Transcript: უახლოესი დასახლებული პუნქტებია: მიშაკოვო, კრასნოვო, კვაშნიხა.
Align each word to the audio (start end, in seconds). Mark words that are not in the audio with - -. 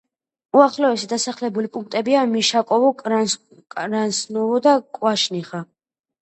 უახლოესი 0.59 1.09
დასახლებული 1.11 1.69
პუნქტებია: 1.75 2.23
მიშაკოვო, 2.31 2.89
კრასნოვო, 3.75 4.75
კვაშნიხა. 4.99 5.63